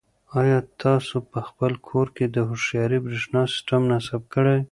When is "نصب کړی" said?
3.91-4.55